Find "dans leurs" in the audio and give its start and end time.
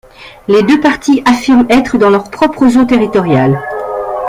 1.99-2.31